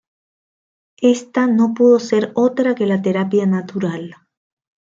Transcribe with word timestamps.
Ésta 1.13 1.45
no 1.45 1.75
pudo 1.75 1.99
ser 1.99 2.31
otra 2.33 2.73
que 2.73 2.87
la 2.87 3.03
terapia 3.03 3.45
natural. 3.45 4.15